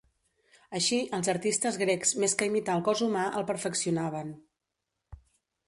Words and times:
Així, 0.77 0.97
els 1.17 1.27
artistes 1.33 1.77
grecs 1.81 2.15
més 2.23 2.35
que 2.39 2.49
imitar 2.51 2.77
el 2.79 2.83
cos 2.89 3.03
humà 3.09 3.27
el 3.41 3.47
perfeccionaven. 3.51 4.33